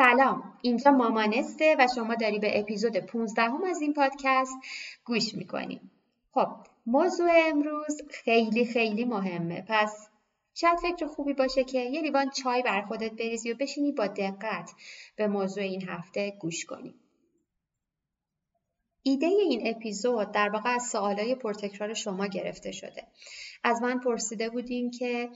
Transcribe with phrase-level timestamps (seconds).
[0.00, 0.58] سلام.
[0.62, 4.52] اینجا مامانسته و شما داری به اپیزود 15 هم از این پادکست
[5.04, 5.80] گوش می‌کنی.
[6.32, 6.48] خب
[6.86, 9.64] موضوع امروز خیلی خیلی مهمه.
[9.68, 10.08] پس
[10.54, 14.70] شاید فکر خوبی باشه که یه لیوان چای بر خودت بریزی و بشینی با دقت
[15.16, 16.94] به موضوع این هفته گوش کنی.
[19.02, 23.06] ایده این اپیزود در واقع از سوالای پرتکرار شما گرفته شده.
[23.64, 25.30] از من پرسیده بودین که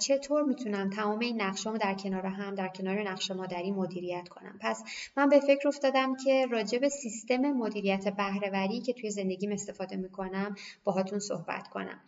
[0.00, 4.82] چطور می‌تونم تمام این نقشامو در کنار هم در کنار نقش مادری مدیریت کنم؟ پس
[5.16, 10.54] من به فکر افتادم که راجع به سیستم مدیریت بهرهوری که توی زندگیم استفاده می‌کنم
[10.84, 12.00] باهاتون صحبت کنم.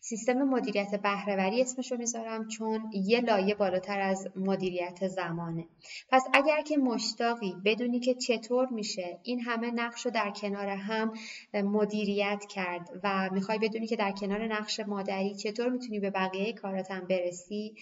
[0.00, 5.64] سیستم مدیریت بهرهوری اسمشو می‌ذارم چون یه لایه بالاتر از مدیریت زمانه.
[6.10, 11.12] پس اگر که مشتاقی بدونی که چطور میشه این همه نقش رو در کنار هم
[11.54, 15.01] مدیریت کرد و می‌خوای بدونی که در کنار نقش مادری
[15.38, 17.74] چطور می‌تونی به بقیه کاراتم برسی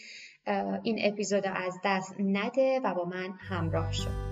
[0.83, 4.31] این اپیزود از دست نده و با من همراه شد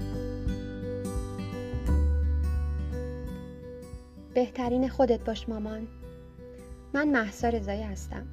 [4.35, 5.89] بهترین خودت باش مامان.
[6.95, 8.27] من محسا رضایی هستم.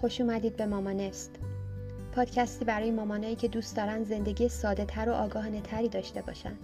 [0.00, 1.30] خوش اومدید به مامانست
[2.12, 6.58] پادکستی برای مامانایی که دوست دارن زندگی ساده تر و آگاهانه تری داشته باشن.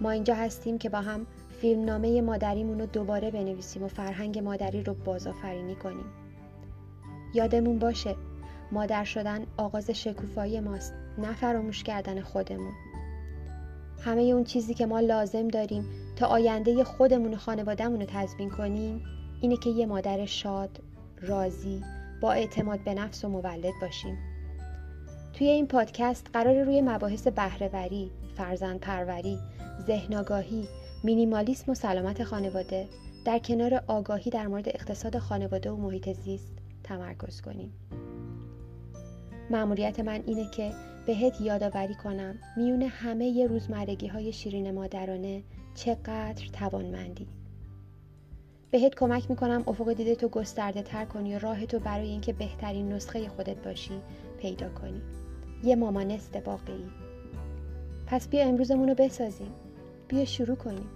[0.00, 1.26] ما اینجا هستیم که با هم
[1.62, 6.04] فیلمنامه مادریمون رو دوباره بنویسیم و فرهنگ مادری رو بازآفرینی کنیم
[7.34, 8.14] یادمون باشه
[8.72, 12.72] مادر شدن آغاز شکوفایی ماست نه فراموش کردن خودمون
[14.04, 15.84] همه اون چیزی که ما لازم داریم
[16.16, 19.02] تا آینده خودمون و خانوادهمون رو تضمین کنیم
[19.40, 20.80] اینه که یه مادر شاد،
[21.20, 21.82] راضی،
[22.20, 24.18] با اعتماد به نفس و مولد باشیم.
[25.32, 29.38] توی این پادکست قرار روی مباحث بهرهوری، فرزند پروری،
[29.86, 30.68] ذهن آگاهی،
[31.04, 32.88] مینیمالیسم و سلامت خانواده
[33.24, 36.52] در کنار آگاهی در مورد اقتصاد خانواده و محیط زیست
[36.84, 37.72] تمرکز کنیم.
[39.50, 40.72] معمولیت من اینه که
[41.06, 45.42] بهت یادآوری کنم میون همه ی روزمرگی های شیرین مادرانه
[45.74, 47.28] چقدر توانمندی.
[48.70, 52.92] بهت کمک می‌کنم افق دیده تو گسترده تر کنی و راه تو برای اینکه بهترین
[52.92, 54.00] نسخه خودت باشی
[54.38, 55.02] پیدا کنی.
[55.64, 56.86] یه مامانست واقعی.
[58.06, 59.52] پس بیا امروزمون رو بسازیم.
[60.12, 60.90] بیا شروع کنیم.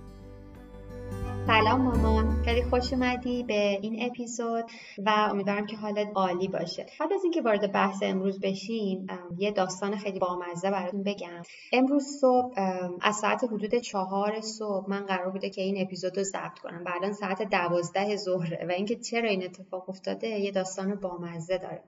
[1.47, 4.65] سلام مامان خیلی خوش اومدی به این اپیزود
[5.07, 6.87] و امیدوارم که حالت عالی باشه.
[7.01, 9.07] قبل از اینکه وارد بحث امروز بشیم
[9.39, 11.43] یه داستان خیلی بامزه براتون بگم.
[11.73, 12.55] امروز صبح
[13.01, 16.85] از ساعت حدود چهار صبح من قرار بوده که این اپیزود رو ضبط کنم.
[16.87, 21.83] الان ساعت دوازده ظهره و اینکه چرا این اتفاق افتاده یه داستان بامزه داره.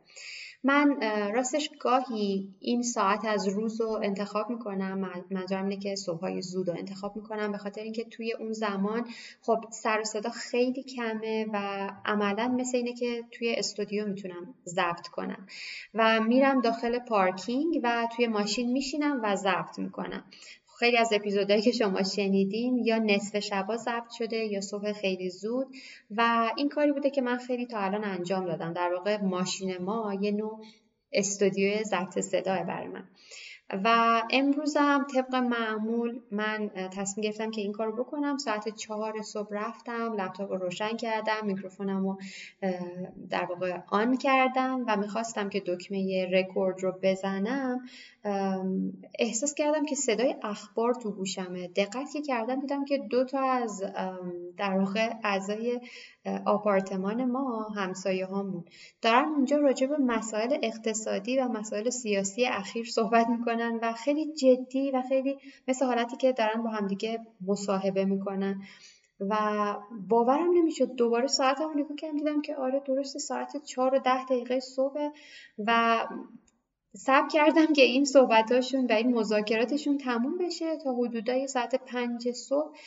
[0.65, 1.01] من
[1.35, 5.11] راستش گاهی این ساعت از روز رو انتخاب می‌کنم.
[5.31, 9.09] منظورم اینه که صبحهای زود رو انتخاب می‌کنم به خاطر اینکه توی اون زمان
[9.43, 15.09] خب سر و صدا خیلی کمه و عملا مثل اینه که توی استودیو می‌تونم ضبط
[15.09, 15.47] کنم.
[15.95, 20.25] و میرم داخل پارکینگ و توی ماشین میشینم و ضبط می‌کنم.
[20.79, 25.67] خیلی از اپیزودهایی که شما شنیدین یا نصف شبا ضبط شده یا صبح خیلی زود
[26.11, 28.73] و این کاری بوده که من خیلی تا الان انجام دادم.
[28.73, 30.65] در واقع ماشین ما یه نوع
[31.13, 33.09] استودیوی ضبط صداه برای من.
[33.85, 38.39] و امروزم طبق معمول من تصمیم گرفتم که این کار بکنم.
[38.39, 42.19] ساعت چهار صبح رفتم لپتاپ رو روشن کردم میکروفونم رو
[43.31, 47.81] در واقع آن کردم و می‌خواستم که دکمه رکورد رو بزنم.
[49.19, 51.69] احساس کردم که صدای اخبار تو گوشمه.
[51.69, 53.85] دقت که کردم دیدم که دو تا از
[54.57, 55.81] در واقع اعضای
[56.47, 58.65] آپارتمان ما همسایه هامون.
[59.03, 64.91] دارن اونجا راجع به مسائل اقتصادی و مسائل سیاسی اخیر صحبت می‌کنن و خیلی جدی
[64.91, 68.63] و خیلی مثل حالتی که دارن با همدیگه مصاحبه می‌کنن.
[69.21, 69.37] و
[70.09, 70.95] باورم نمی‌شد.
[70.95, 75.11] دوباره ساعتمو نگاه کردم دیدم که آره درست ساعت چهار و ده دقیقه صبح
[75.59, 76.05] و
[76.95, 82.79] سب کردم که این صحبتاشون و این مذاکراتشون تموم بشه تا حدودای ساعت پنج صبح.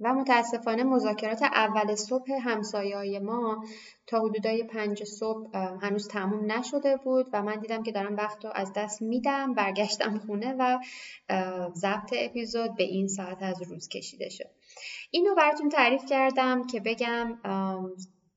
[0.00, 3.64] و متاسفانه مذاکرات اول صبح همسایه های ما
[4.06, 8.50] تا حدودای پنج صبح هنوز تموم نشده بود و من دیدم که دارم وقت رو
[8.54, 10.78] از دست میدم برگشتم خونه و
[11.74, 14.50] ضبط اپیزود به این ساعت از روز کشیده شد.
[15.10, 17.38] اینو براتون تعریف کردم که بگم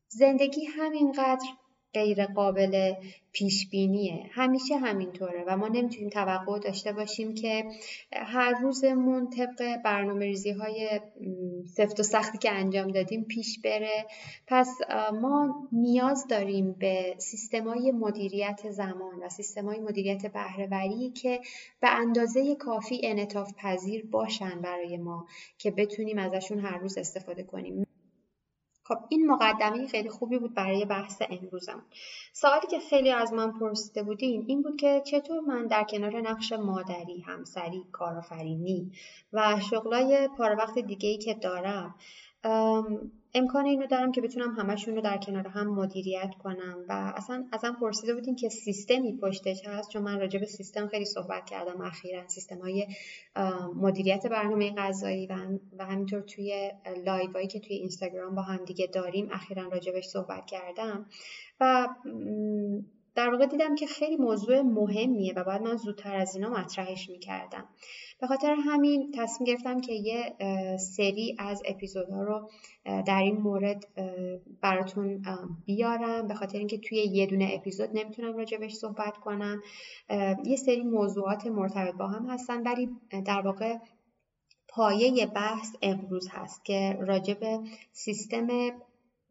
[0.10, 1.46] زندگی همینقدر
[1.94, 2.94] غیر قابل
[3.32, 7.66] پیش بینیه همیشه همینطوره و ما نمی‌تونیم توقع داشته باشیم که
[8.14, 11.00] هر روزمون طبق برنامه ریزی های
[11.66, 14.06] سفت و سختی که انجام دادیم پیش بره.
[14.48, 14.70] پس
[15.22, 21.40] ما نیاز داریم به سیستمای مدیریت زمان و سیستمای مدیریت بهرهوری که
[21.82, 27.87] به اندازه کافی انعطاف پذیر باشن برای ما که بتونیم ازشون هر روز استفاده کنیم.
[28.88, 31.86] خب این مقدمه خیلی خوبی بود برای بحث امروزم
[32.34, 36.54] سوالی که خیلی از من پرسیده بودین این بود که چطور من در کنار نقش
[36.54, 38.92] مادری، همسری، کارآفرینی
[39.34, 41.96] و شغلای پار وقت دیگه ای که دارم
[43.34, 47.78] امکان اینو دارم که بتونم همشون رو در کنار هم مدیریت کنم و اصلا ازم
[47.82, 52.28] پرسیده بودین که سیستمی پشتش هست؟ چون من راجع به سیستم خیلی صحبت کردم اخیرا.
[52.28, 52.88] سیستم های
[53.76, 55.34] مدیریت برنامه غذایی و,
[55.80, 56.72] و همینطور توی
[57.06, 61.06] لایوایی که توی اینستاگرام با هم دیگه داریم اخیرا راجبش صحبت کردم.
[61.60, 61.88] و
[63.18, 67.70] در واقع دیدم که خیلی موضوع مهمیه و باید من زودتر از اینا مطرحش می‌کردم.
[68.22, 70.36] به خاطر همین تصمیم گرفتم که یه
[70.78, 72.50] سری از اپیزودها رو
[72.86, 73.86] در این مورد
[74.62, 75.22] براتون
[75.66, 76.28] بیارم.
[76.28, 79.62] به خاطر اینکه توی یه دونه اپیزود نمی‌تونم راجبش صحبت کنم.
[80.46, 82.90] یه سری موضوعات مرتبط با هم هستن ولی
[83.26, 83.78] در واقع
[84.70, 87.38] پایه بحث امروز هست که راجب
[87.92, 88.48] سیستم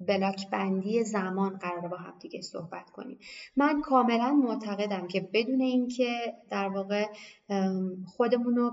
[0.01, 3.19] بلاک بندی زمان قرار با هم دیگه صحبت کنیم.
[3.57, 7.07] من کاملا معتقدم که بدون اینکه در واقع
[8.07, 8.73] خودمون رو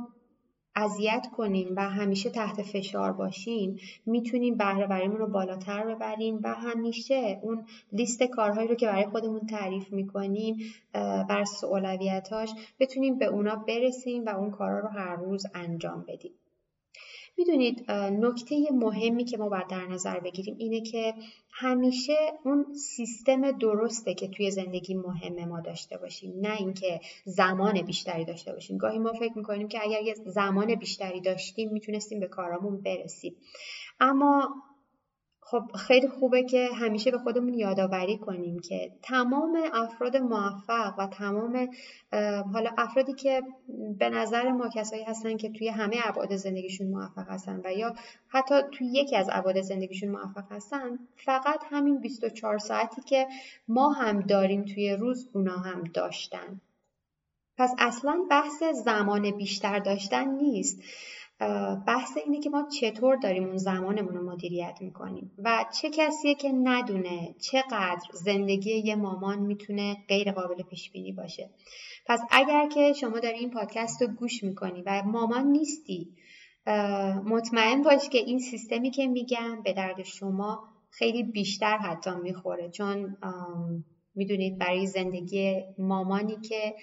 [0.75, 7.65] اذیت کنیم و همیشه تحت فشار باشیم می‌تونیم بهره رو بالاتر ببریم و همیشه اون
[7.91, 10.57] لیست کارهایی رو که برای خودمون تعریف می‌کنیم
[11.29, 16.31] بر اولویتاش بتونیم به اونا برسیم و اون کارها رو هر روز انجام بدیم.
[17.37, 21.13] می‌دونید نکته مهمی که ما باید در نظر بگیریم اینه که
[21.51, 22.15] همیشه
[22.45, 28.53] اون سیستم درسته که توی زندگی مهمه ما داشته باشیم نه اینکه زمان بیشتری داشته
[28.53, 28.77] باشیم.
[28.77, 33.35] گاهی ما فکر می‌کنیم که اگر یه زمان بیشتری داشتیم می‌تونستیم به کارامون برسیم.
[33.99, 34.55] اما
[35.45, 41.69] خب خیلی خوبه که همیشه به خودمون یادآوری کنیم که تمام افراد موفق و تمام
[42.53, 43.41] حالا افرادی که
[43.99, 47.95] به نظر ما کسایی هستن که توی همه ابعاد زندگیشون موفق هستن و یا
[48.27, 53.27] حتی توی یکی از ابعاد زندگیشون موفق هستن فقط همین 24 ساعتی که
[53.67, 56.61] ما هم داریم توی روز اونا هم داشتن.
[57.57, 60.81] پس اصلا بحث زمان بیشتر داشتن نیست.
[61.87, 66.51] بحث اینه که ما چطور داریم اون زمانمون رو مدیریت می‌کنیم و چه کسیه که
[66.51, 71.49] ندونه چقدر زندگی یه مامان می‌تونه غیر قابل پیش بینی باشه.
[72.05, 76.15] پس اگر که شما داری این پادکست رو گوش می‌کنی و مامان نیستی
[77.25, 82.69] مطمئن باش که این سیستمی که میگم به درد شما خیلی بیشتر حتی می‌خوره.
[82.69, 83.17] چون
[84.15, 86.75] می‌دونید برای زندگی مامانی که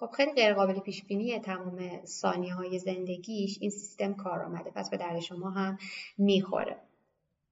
[0.00, 4.90] خب خیلی غیر قابل پیش بینیه تمام ثانیه های زندگیش این سیستم کار آمده پس
[4.90, 5.78] به درد شما هم
[6.18, 6.76] می‌خوره.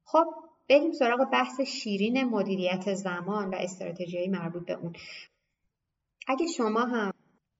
[0.05, 0.27] خب
[0.69, 4.93] بریم سراغ بحث شیرین مدیریت زمان و استراتژی مربوط به اون.
[6.29, 7.13] اگه شما هم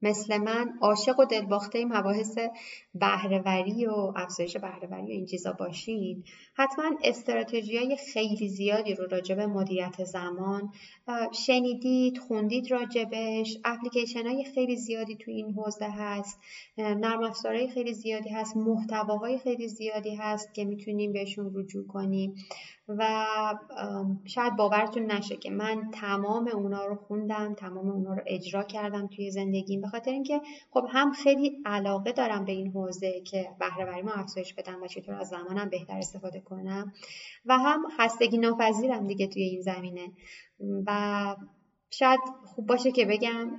[0.03, 2.39] مثل من عاشق و دلباخته مباحث
[2.95, 6.25] بهرهوری و افزایش بهرهوری و این چیزا باشین.
[6.55, 10.73] حتما استراتژی های خیلی زیادی رو راجع به مدیریت زمان
[11.33, 13.59] شنیدید خوندید راجبش.
[13.65, 16.41] اپلیکیشن های خیلی زیادی تو این حوزه هست.
[16.79, 18.57] نرم افزارهای خیلی زیادی هست.
[18.57, 22.35] محتواهای خیلی زیادی هست که می‌تونیم بهشون رجوع کنیم.
[22.89, 23.17] و
[24.25, 29.31] شاید باورتون نشه که من تمام اونا رو خوندم تمام اونا رو اجرا کردم توی
[29.31, 29.81] زندگیم.
[29.81, 30.41] به خاطر اینکه
[30.71, 35.15] خب هم خیلی علاقه دارم به این حوزه که بهره ما افزایش بدم و چطور
[35.15, 36.93] از زمانم بهتر استفاده کنم
[37.47, 40.13] و هم خستگی ناپذیرم دیگه توی این زمینه.
[40.87, 41.37] و
[41.91, 43.51] شاید خوب باشه که بگم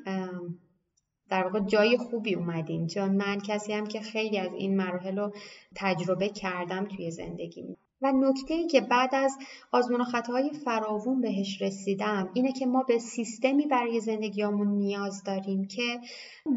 [1.30, 5.34] در واقع جای خوبی اومدین چون من کسی هم که خیلی از این مراحل رو
[5.76, 9.38] تجربه کردم توی زندگیم و نکته ای که بعد از
[9.72, 15.68] آزمون و خطاهای فراوون بهش رسیدم اینه که ما به سیستمی برای زندگیامون نیاز داریم
[15.68, 16.00] که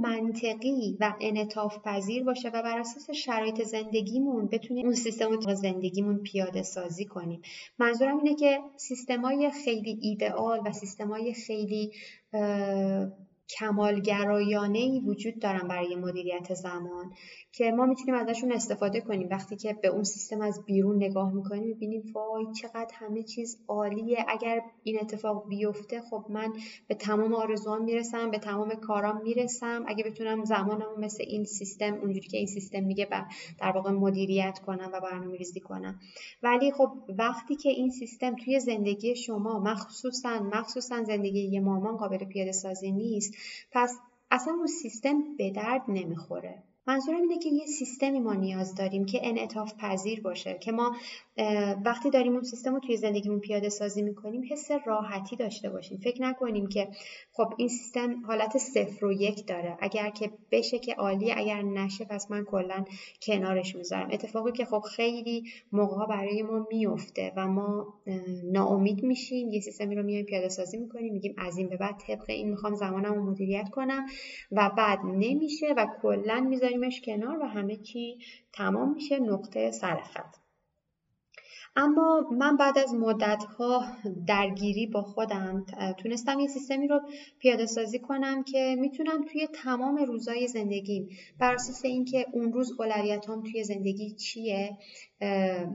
[0.03, 6.19] منطقی و انعطاف پذیر باشه و بر اساس شرایط زندگیمون بتونیم اون سیستم رو زندگیمون
[6.19, 7.43] پیاده سازی کنیم.
[7.79, 11.93] منظورم اینه که سیستمای خیلی ایدئال و سیستمای خیلی
[13.59, 17.11] کمالگرایانه ای وجود دارن برای مدیریت زمان
[17.53, 19.29] که ما می‌تونیم ازشون استفاده کنیم.
[19.31, 24.25] وقتی که به اون سیستم از بیرون نگاه می‌کنیم می‌بینیم وای چقدر همه چیز عالیه.
[24.29, 26.53] اگر این اتفاق بیفته خب من
[26.89, 29.85] به تمام آرزوان می‌رسم به تمام کارام می‌رسم.
[29.89, 33.09] اگه بتونم زمانم مثل این سیستم اونجوری که این سیستم میگه
[33.61, 36.01] در واقع مدیریت کنم و برنامه ریزی کنم.
[36.43, 42.25] ولی خب وقتی که این سیستم توی زندگی شما مخصوصا مخصوصا زندگی یه مامان قابل
[42.25, 43.35] پیاده سازی نیست
[43.73, 43.99] پس
[44.31, 46.63] اصلا اون سیستم به درد نمی‌خوره.
[46.87, 50.97] منظورم اینه که یه سیستمی ما نیاز داریم که انعطاف پذیر باشه که ما
[51.85, 55.99] وقتی داریم اون سیستم رو توی زندگیمون پیاده سازی می‌کنیم حس راحتی داشته باشیم.
[55.99, 56.89] فکر نکنیم که
[57.33, 59.77] خب این سیستم حالت صفر و یک داره.
[59.81, 62.85] اگر که بشه که عالی اگر نشه پس من کلا
[63.23, 64.09] کنارش می‌ذارم.
[64.13, 67.95] اتفاقی که خب خیلی موقع برای ما میفته و ما
[68.53, 72.25] ناامید میشیم یه سیستمی رو میایم پیاده سازی می‌کنیم میگیم از این به بعد طبق
[72.29, 74.07] این می‌خوام زمانم رو مدیریت کنم
[74.53, 78.19] و بعد نمیشه و کلا میذاریمش کنار و همه چی
[78.53, 79.19] تمام میشه.
[79.19, 80.40] نقطه سرخط
[81.77, 83.85] اما من بعد از مدتها
[84.27, 85.67] درگیری با خودم
[85.99, 87.01] تونستم یه سیستمی رو
[87.39, 91.09] پیاده سازی کنم که می‌تونم توی تمام روزای زندگیم
[91.39, 94.77] بر اساس اینکه اون روز اولویتام توی زندگی چیه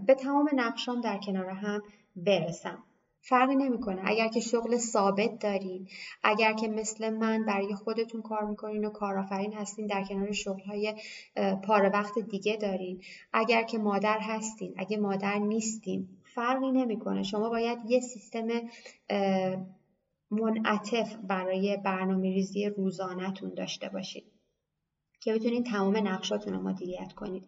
[0.08, 1.84] به تمام نقشام در کنار هم
[2.16, 2.85] برسم.
[3.28, 4.02] فرقی نمی‌کنه.
[4.06, 5.88] اگر که شغل ثابت دارین
[6.24, 10.94] اگر که مثل من برای خودتون کار می‌کنین و کارآفرین هستین در کنار شغلهای
[11.64, 13.02] پاره وقت دیگه دارین.
[13.34, 17.24] اگر که مادر هستین اگه مادر نیستین فرقی نمی‌کنه.
[17.24, 18.48] شما باید یه سیستم
[20.32, 24.24] منعطف برای برنامه ریزی روزانهتون داشته باشید
[25.20, 27.48] که بتونین تمام نقشاتون رو مدیریت کنید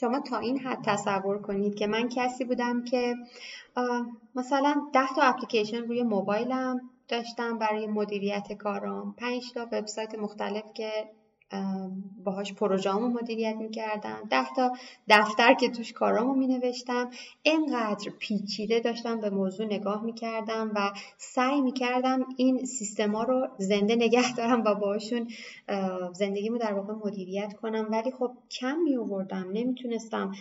[0.00, 3.14] شما تا این حد تصور کنید که من کسی بودم که
[4.34, 9.14] مثلا ده تا اپلیکیشن روی موبایلم داشتم برای مدیریت کارام.
[9.18, 10.90] پنج تا وبسایت مختلف که
[12.24, 14.18] باهاش پروژامو مدیریت می‌کردم.
[14.30, 14.72] ده تا
[15.08, 17.10] دفتر که توش کارامو مینوشتم.
[17.42, 24.34] اینقدر پیچیده داشتم به موضوع نگاه می‌کردم و سعی می‌کردم این سیستما رو زنده نگه
[24.34, 25.28] دارم و باشون
[26.12, 27.88] زندگیمو در واقع مدیریت کنم.
[27.90, 30.32] ولی خب کم میووردم نمی‌تونستم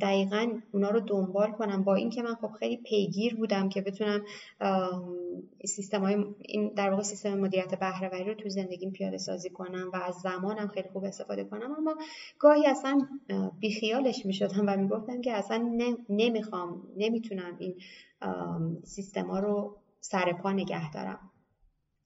[0.00, 1.84] دقیقا اونا رو دنبال کنم.
[1.84, 4.22] با اینکه من خب خیلی پیگیر بودم که بتونم
[5.64, 9.96] سیستم های این در واقع سیستم مدیریت بهرهوری رو تو زندگیم پیاده سازی کنم و
[9.96, 11.72] از زمانم خیلی خوب استفاده کنم.
[11.78, 11.96] اما
[12.38, 13.06] گاهی اصلا
[13.60, 15.56] بیخیالش می‌شدم و می‌گفتم که اصلا
[16.08, 17.74] نمی‌خوام نمی‌تونم این
[18.84, 21.30] سیستما رو سر پا نگه دارم.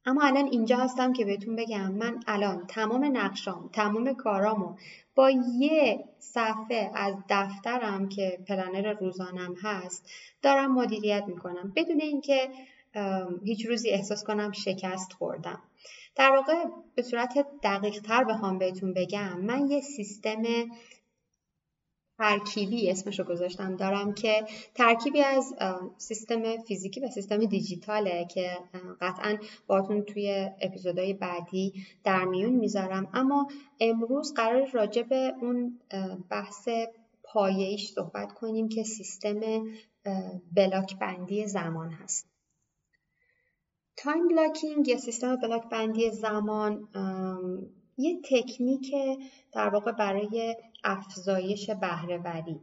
[0.07, 4.75] اما الان اینجا هستم که بهتون بگم من الان تمام نقشام تمام کارامو
[5.15, 10.11] با یه صفحه از دفترم که پلنر روزانم هست
[10.43, 11.73] دارم مدیریت می‌کنم.
[11.77, 12.49] بدون اینکه
[13.45, 15.63] هیچ روزی احساس کنم شکست خوردم.
[16.15, 16.65] در واقع
[16.95, 20.43] به صورت دقیق تر بخوام بهتون بگم من یه سیستم
[22.19, 23.77] ترکیبی اسمشو گذاشتم.
[23.77, 25.55] دارم که ترکیبی از
[25.99, 28.59] سیستم فیزیکی و سیستم دیجیتاله که
[29.01, 31.73] قطعا باتون توی اپیزودهای بعدی
[32.05, 33.09] در میون می‌ذارم.
[33.15, 33.49] اما
[33.81, 35.81] امروز قرار راجع به اون
[36.31, 36.69] بحث
[37.23, 39.41] پایه‌ایش صحبت کنیم که سیستم
[40.53, 42.30] بلاک بندی زمان هست.
[43.97, 46.89] time blocking یا سیستم block بندی زمان
[47.99, 48.95] یه تکنیک
[49.53, 52.61] در واقع برای افزایش بهره‌وری.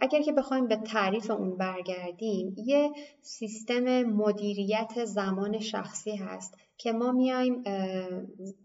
[0.00, 2.90] اگر که بخوایم به تعریف اون برگردیم یه
[3.22, 7.62] سیستم مدیریت زمان شخصی هست که ما میایم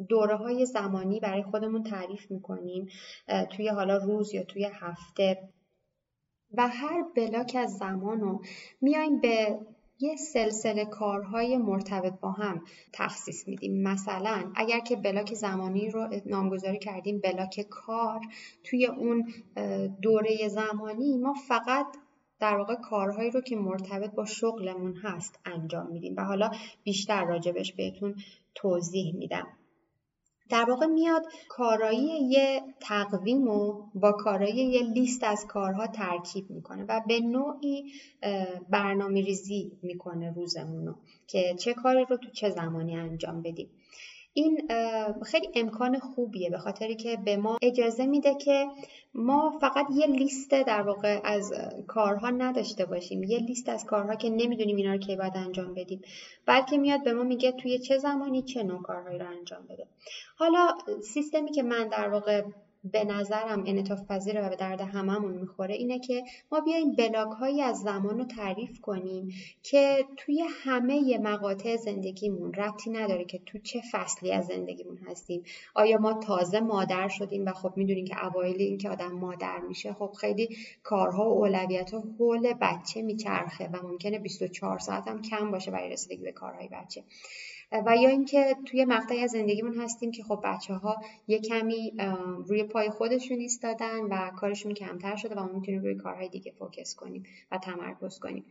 [0.10, 2.88] دوره های زمانی برای خودمون تعریف می‌کنیم
[3.50, 5.50] توی حالا روز یا توی هفته.
[6.54, 8.40] و هر block از زمان
[8.82, 9.60] میایم به
[10.02, 12.64] یه سلسله کارهای مرتبط با هم
[12.94, 13.84] تخصیص میدیم.
[13.84, 18.20] مثلا اگر که بلاک زمانی رو نامگذاری کردیم بلاک کار
[18.64, 19.34] توی اون
[20.02, 21.86] دوره زمانی ما فقط
[22.40, 26.16] در واقع کارهایی رو که مرتبط با شغلمون هست انجام میدیم.
[26.18, 26.52] و حالا
[26.84, 28.16] بیشتر راجبش بهتون
[28.56, 29.48] توضیح میدم.
[30.50, 36.86] در واقع میاد کارایی یه تقویم و با کارایی یه لیست از کارها ترکیب می‌کنه
[36.90, 37.92] و به نوعی
[38.70, 40.94] برنامه ریزی می‌کنه روزمونو
[41.28, 43.70] که چه کاری رو تو چه زمانی انجام بدیم.
[44.34, 44.68] این
[45.26, 48.68] خیلی امکان خوبیه به خاطری که به ما اجازه میده که
[49.14, 51.54] ما فقط یه لیست در واقع از
[51.88, 53.24] کارها نداشته باشیم.
[53.24, 56.02] یه لیست از کارها که نمی‌دونیم اینا رو کی باید انجام بدیم.
[56.46, 59.88] بلکه میاد به ما میگه توی چه زمانی چه نوع کارهایی رو انجام بده.
[60.38, 60.68] حالا
[61.14, 62.44] سیستمی که من در واقع
[62.84, 67.62] به نظرم انعطاف پذیره و به درد هممون می‌خوره اینه که ما بیایم بلاک هایی
[67.62, 69.34] از زمان رو تعریف کنیم
[69.64, 75.44] که توی همه مقاطع زندگیمون ربطی نداره که تو چه فصلی از زندگیمون هستیم.
[75.76, 79.94] آیا ما تازه مادر شدیم و خب می‌دونیم که اوایل این که آدم مادر میشه
[79.94, 85.52] خب خیلی کارها و اولویت ها حول بچه میچرخه و ممکنه 24 ساعت هم کم
[85.52, 87.04] باشه برای رسیدگی به کارهای بچه.
[87.72, 91.94] و یا اینکه توی مقطعی از زندگیمون هستیم که خب بچه ها یه کمی
[92.48, 96.96] روی پای خودشون ایستادن و کارشون کمتر شده و ما می‌تونیم روی کارهای دیگه فوکس
[96.96, 98.46] کنیم و تمرکز کنیم.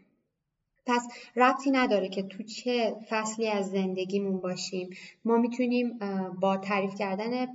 [0.86, 4.90] پس ربطی نداره که تو چه فصلی از زندگیمون باشیم.
[5.24, 5.98] ما می‌تونیم
[6.40, 7.46] با تعریف کردن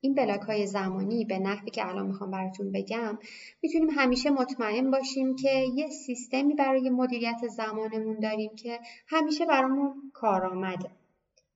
[0.00, 3.18] این بلاک های زمانی به نحوی که الان می‌خوام براتون بگم
[3.62, 10.90] می‌تونیم همیشه مطمئن باشیم که یه سیستمی برای مدیریت زمانمون داریم که همیشه برامون کارآمده.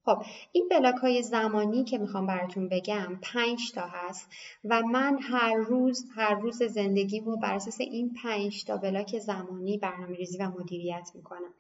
[0.05, 0.23] خب
[0.53, 4.29] این بلاک های زمانی که می‌خوام براتون بگم پنج تا هست
[4.65, 10.17] و من هر روز هر روز زندگیمو بر اساس این پنج تا بلاک زمانی برنامه
[10.17, 11.55] ریزی و مدیریت می‌کنم.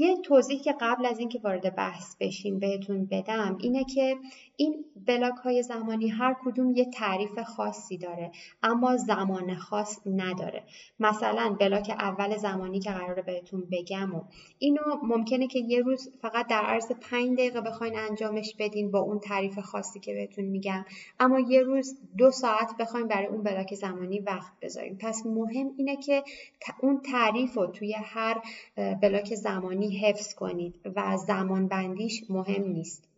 [0.00, 4.16] یه توضیح که قبل از اینکه وارد بحث بشیم بهتون بدم اینه که
[4.56, 8.30] این بلاک های زمانی هر کدوم یه تعریف خاصی داره
[8.62, 10.62] اما زمان خاص نداره.
[11.00, 14.22] مثلا بلاک اول زمانی که قراره بهتون بگم و
[14.58, 19.18] اینو ممکنه که یه روز فقط در عرض پنج دقیقه بخواین انجامش بدین با اون
[19.18, 20.84] تعریف خاصی که بهتون میگم
[21.20, 25.96] اما یه روز دو ساعت بخواین برای اون بلاک زمانی وقت بذاریم پس مهم اینه
[25.96, 26.22] که
[26.82, 28.42] اون تعریف رو توی هر
[29.02, 33.08] بلاک زمانی حفظ کنید و زمان بندیش مهم نیست.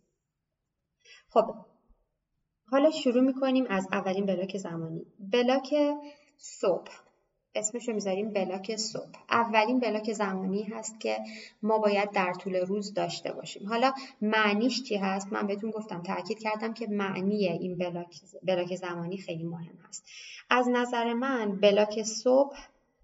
[1.29, 1.55] خب
[2.65, 5.05] حالا شروع می‌کنیم از اولین بلاک زمانی.
[5.19, 5.75] بلاک
[6.37, 6.91] صبح.
[7.55, 9.09] اسمش رو می‌ذاریم بلاک صبح.
[9.29, 11.17] اولین بلاک زمانی هست که
[11.61, 13.67] ما باید در طول روز داشته باشیم.
[13.69, 19.17] حالا معنیش چی هست؟ من بهتون گفتم تاکید کردم که معنی این بلاک, بلاک زمانی
[19.17, 20.05] خیلی مهم هست.
[20.49, 22.57] از نظر من بلاک صبح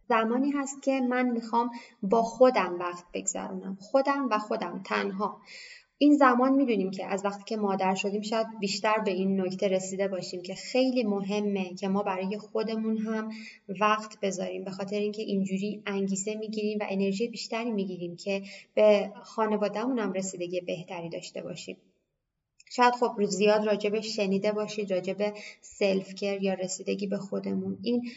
[0.09, 1.69] زمانی هست که من می‌خوام
[2.01, 3.77] با خودم وقت بگذرونم.
[3.81, 5.41] خودم و خودم تنها.
[5.97, 10.07] این زمان می‌دونیم که از وقتی که مادر شدیم شاید بیشتر به این نکته رسیده
[10.07, 13.29] باشیم که خیلی مهمه که ما برای خودمون هم
[13.81, 14.63] وقت بذاریم.
[14.63, 18.41] به خاطر اینکه اینجوری انگیزه می‌گیریم و انرژی بیشتری می‌گیریم که
[18.75, 21.77] به خانوادهمون هم رسیدگی بهتری داشته باشیم.
[22.69, 27.77] شاید خب زیاد راجبش شنیده باشید راجب self care یا رسیدگی به خودمون.
[27.81, 28.11] این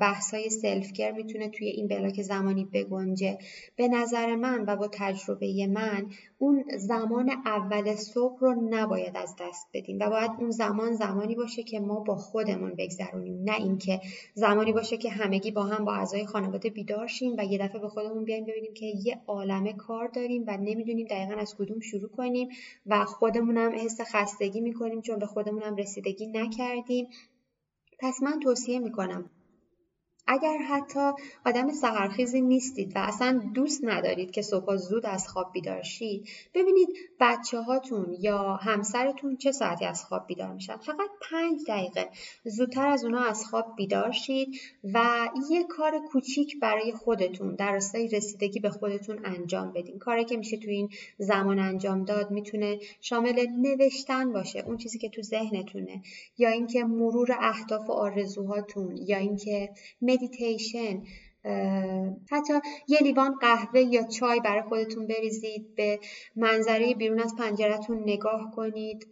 [0.00, 3.38] بحث های self care می‌تونه توی این block زمانی بگنجه.
[3.76, 9.68] به نظر من و با تجربه من اون زمان اول صبح رو نباید از دست
[9.74, 13.42] بدیم و باید اون زمان زمانی باشه که ما با خودمون بگذرونیم.
[13.44, 14.00] نه اینکه
[14.34, 17.88] زمانی باشه که همگی با هم با اعضای خانواده بیدار شیم و یه دفعه به
[17.88, 22.48] خودمون بیایم ببینیم که یه عالمه کار داریم و نمی‌دونیم دقیقا از کدوم شروع کنیم
[22.86, 27.06] و خودمونم حس خستگی می‌کنیم چون به خودمونم رسیدگی نکردیم.
[28.00, 29.30] پس من توصیه می‌کنم
[30.26, 31.10] اگر حتی
[31.46, 36.88] آدم سهرخیزی نیستید و اصلا دوست ندارید که صبح زود از خواب بیدار شید ببینید
[37.20, 40.76] بچه هاتون یا همسرتون چه ساعتی از خواب بیدار میشن.
[40.76, 42.08] فقط پنج دقیقه
[42.44, 48.08] زودتر از اونا از خواب بیدار شید و یه کار کوچیک برای خودتون در راستای
[48.08, 49.98] رسیدگی به خودتون انجام بدین.
[49.98, 55.08] کاری که میشه تو این زمان انجام داد می‌تونه شامل نوشتن باشه اون چیزی که
[55.08, 56.02] تو ذهنتونه
[56.38, 59.70] یا اینکه مرور اهداف و آرزوهاتون یا اینکه
[60.20, 61.06] meditation.
[62.30, 62.52] حتی
[62.88, 65.98] یه لیوان قهوه یا چای برای خودتون بریزید به
[66.36, 69.06] منظره بیرون از پنجرتون نگاه کنید.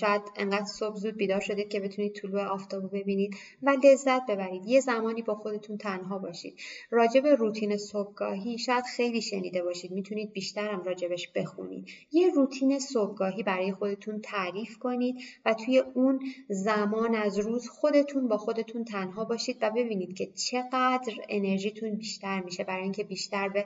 [0.00, 4.66] شاید انقدر صبح زود بیدار شدید که بتونید طلوع آفتاب رو ببینید و لذت ببرید.
[4.66, 6.54] یه زمانی با خودتون تنها باشید.
[6.90, 9.90] راجب روتین صبحگاهی شاید خیلی شنیده باشید.
[9.90, 11.88] می‌تونید بیشترم راجبش بخونید.
[12.12, 18.36] یه روتین صبحگاهی برای خودتون تعریف کنید و توی اون زمان از روز خودتون با
[18.36, 23.64] خودتون تنها باشید و ببینید که چقدر انرژی بیشتر میشه برای اینکه بیشتر به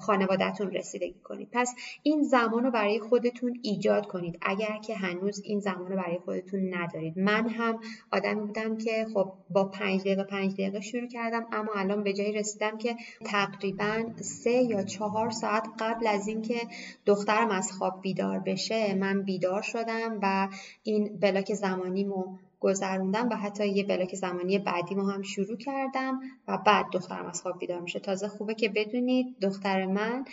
[0.00, 1.48] خانوادهتون رسیدگی کنید.
[1.52, 4.38] پس این زمان رو برای خودتون ایجاد کنید.
[4.42, 7.18] اگر که هنوز این زمان رو برای خودتون ندارید.
[7.18, 7.80] من هم
[8.12, 12.32] آدمی بودم که خب با پنج دقیقه پنج دقیقه شروع کردم اما الان به جایی
[12.32, 16.60] رسیدم که تقریبا سه یا چهار ساعت قبل از اینکه
[17.06, 20.48] دخترم از خواب بیدار بشه من بیدار شدم و
[20.82, 26.58] این بلاک زمانیمو گذروندم و حتی یه بلاک زمانی بعدی ما هم شروع کردم و
[26.66, 30.24] بعد دخترم از خواب بیدار میشه تازه خوبه که بدونید دختر من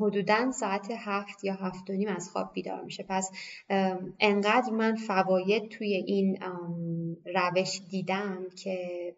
[0.00, 3.04] حدودا ساعت هفت یا هفت و نیم از خواب بیدار میشه.
[3.08, 3.30] پس
[4.20, 6.38] انقدر من فواید توی این
[7.34, 9.14] روش دیدم که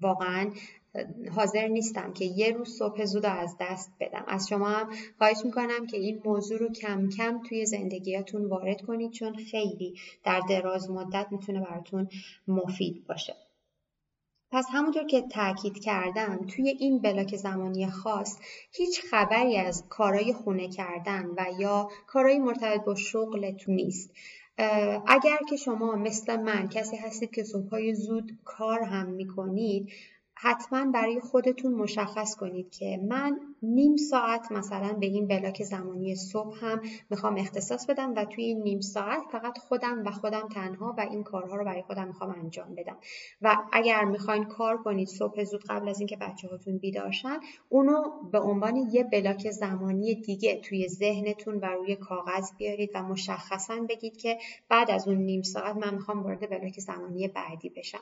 [0.00, 0.50] واقعا
[1.36, 4.24] حاضر نیستم که یه روز صبح زود از دست بدم.
[4.26, 9.10] از شما هم خواهش می‌کنم که این موضوع رو کم کم توی زندگیاتون وارد کنید
[9.10, 12.08] چون خیلی در دراز مدت می‌تونه براتون
[12.48, 13.36] مفید باشه.
[14.52, 18.38] پس همونطور که تاکید کردم توی این بلاک زمانی خاص
[18.72, 24.10] هیچ خبری از کارای خونه کردن و یا کارهای مرتبط با شغلتون نیست.
[25.06, 29.88] اگر که شما مثل من کسی هستید که صبحهای زود کار هم می‌کنید
[30.42, 36.64] حتما برای خودتون مشخص کنید که من نیم ساعت مثلا به این بلاک زمانی صبح
[36.64, 41.00] هم می‌خوام اختصاص بدم و توی این نیم ساعت فقط خودم و خودم تنها و
[41.00, 42.96] این کارها رو برای خودم می‌خوام انجام بدم.
[43.42, 47.10] و اگر می‌خواین کار کنید صبح زود قبل از اینکه بچه هاتون بیدار
[47.68, 53.86] اونو به عنوان یه بلاک زمانی دیگه توی ذهنتون و روی کاغذ بیارید و مشخصا
[53.88, 58.00] بگید که بعد از اون نیم ساعت من می‌خوام وارد بلاک زمانی بعدی بشم.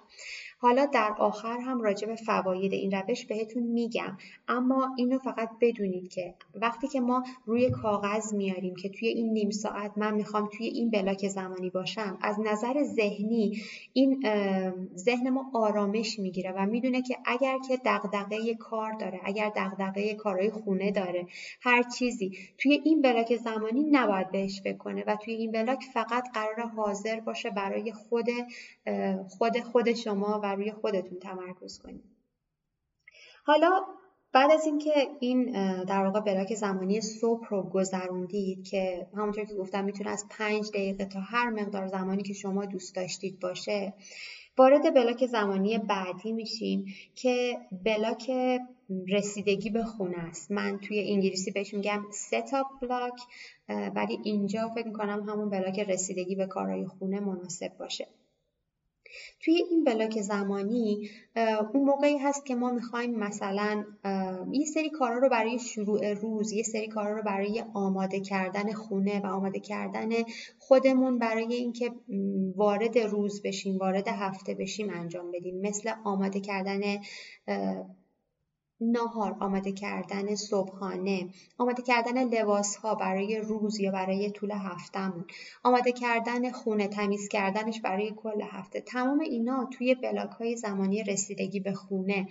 [0.59, 4.17] حالا در آخر هم راجع به فواید این روش بهتون میگم.
[4.49, 9.51] اما اینو فقط بدونید که وقتی که ما روی کاغذ میاریم که توی این نیم
[9.51, 14.23] ساعت من می‌خوام توی این بلاک زمانی باشم از نظر ذهنی این
[14.97, 20.51] ذهن ما آرامش می‌گیره و می‌دونه که اگر که دغدغه کار داره اگر دغدغه کارهای
[20.51, 21.27] خونه داره
[21.61, 26.25] هر چیزی توی این بلاک زمانی نباید بهش فکر کنه و توی این بلاک فقط
[26.35, 28.29] قرار حاضر باشه برای خود
[29.29, 32.05] خود خود شما و روی خودتون تمرکز کنید.
[33.45, 33.85] حالا
[34.33, 35.53] بعد از اینکه این
[35.85, 41.05] در واقع بلاک زمانی صبح رو گذروندید که همونطور که گفتم می‌تونه از پنج دقیقه
[41.05, 43.93] تا هر مقدار زمانی که شما دوست داشتید باشه
[44.59, 48.31] وارد block زمانی بعدی میشیم که block
[49.09, 50.51] رسیدگی به خونه است.
[50.51, 53.21] من توی انگلیسی بهش میگم setup block
[53.69, 58.07] ولی اینجا فکر می‌کنم همون block رسیدگی به کارهای خونه مناسب باشه.
[59.41, 61.11] توی این block زمانی
[61.75, 63.85] اون موقعی هست که ما می‌خوایم مثلا
[64.53, 69.21] یه سری کارا رو برای شروع روز یه سری کارا رو برای آماده کردن خونه
[69.21, 70.09] و آماده کردن
[70.59, 71.91] خودمون برای اینکه
[72.57, 75.61] وارد روز بشیم وارد هفته بشیم انجام بدیم.
[75.61, 76.81] مثل آماده کردن
[78.81, 81.29] ناهار آماده کردن صبحانه.
[81.59, 85.25] آماده کردن لباس ها برای روز یا برای طول هفتهمون.
[85.63, 88.81] آماده کردن خونه تمیز کردنش برای کل هفته.
[88.81, 92.29] تمام اینا توی بلاک های زمانی رسیدگی به خونه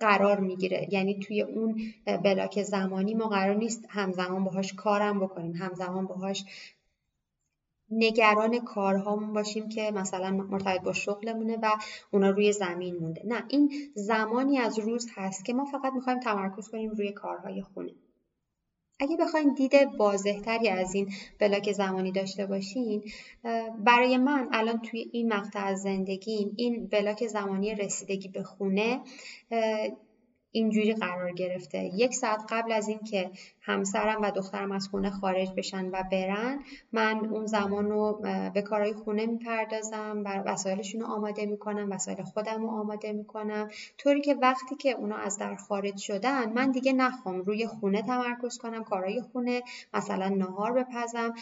[0.00, 0.88] قرار می‌گیره.
[0.90, 5.52] یعنی توی اون بلاک زمانی ما قرار نیست همزمان باهاش کارم بکنیم.
[5.52, 6.44] همزمان باهاش
[7.90, 11.70] نگران کارهامون باشیم که مثلا مرتبط با شغلمونه و
[12.10, 13.22] اونا روی زمین مونده.
[13.24, 17.92] نه این زمانی از روز هست که ما فقط می‌خوایم تمرکز کنیم روی کارهای خونه.
[19.02, 23.02] اگه بخواین دید واضحتری از این بلاک زمانی داشته باشین
[23.84, 29.00] برای من الان توی این مقطع از زندگیم این بلاک زمانی رسیدگی به خونه
[30.52, 31.78] اینجوری قرار گرفته.
[31.94, 36.58] یک ساعت قبل از اینکه همسرم و دخترم از خونه خارج بشن و برن
[36.92, 38.20] من اون زمان رو
[38.54, 43.68] به کارهای خونه می‌پردازم و وسایلشون رو آماده می‌کنم وسایل خودم رو آماده می‌کنم.
[43.98, 48.58] طوری که وقتی که اونا از در خارج شدن من دیگه نخوام روی خونه تمرکز
[48.58, 49.62] کنم کارهای خونه
[49.94, 51.34] مثلا نهار بپزم.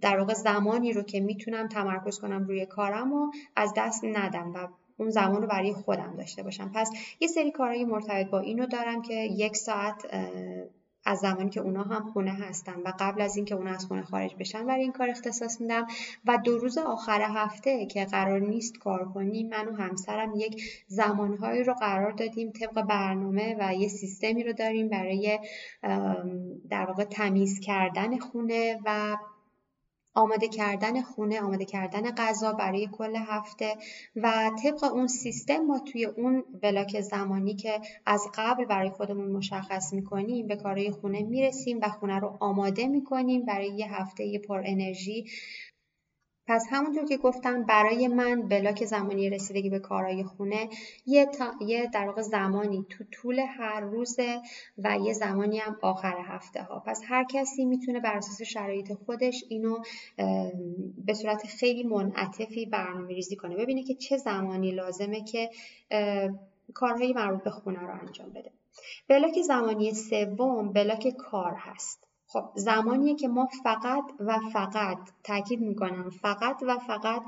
[0.00, 4.68] در واقع زمانی رو که می‌تونم تمرکز کنم روی کارم و از دست ندم و
[4.96, 6.70] اون زمان رو برای خودم داشته باشم.
[6.74, 10.06] پس یه سری کارهای مرتبط با اینو دارم که یک ساعت
[11.06, 14.34] از زمانی که اونا هم خونه هستن و قبل از اینکه اونا از خونه خارج
[14.38, 15.86] بشن برای این کار اختصاص میدم
[16.24, 21.64] و دو روز آخر هفته که قرار نیست کار کنیم من و همسرم یک زمانهایی
[21.64, 25.38] رو قرار دادیم طبق برنامه و یه سیستمی رو داریم برای
[26.70, 29.16] در واقع تمیز کردن خونه و
[30.16, 33.76] آماده کردن خونه آماده کردن غذا برای کل هفته
[34.16, 39.92] و طبق اون سیستم ما توی اون بلاک زمانی که از قبل برای خودمون مشخص
[39.92, 45.24] می‌کنیم به کارهای خونه می‌رسیم و خونه رو آماده می‌کنیم برای یه هفته پر انرژی
[46.48, 50.68] پس همونطور که گفتم برای من بلاک زمانی رسیدگی به کارهای خونه
[51.06, 51.28] یه,
[51.60, 54.40] یه در واقع زمانی تو طول هر روزه
[54.78, 59.44] و یه زمانی هم آخر هفته ها پس هر کسی می‌تونه بر اساس شرایط خودش
[59.48, 59.78] اینو
[61.04, 63.56] به صورت خیلی منعطفی برنامه ریزی کنه.
[63.56, 65.50] ببینه که چه زمانی لازمه که
[66.74, 68.50] کارهای مربوط به خونه رو انجام بده.
[69.08, 72.05] بلاک زمانی سوم بلاک کار هست.
[72.36, 77.22] خب زمانیه که ما فقط و فقط تاکید می‌کنم فقط و فقط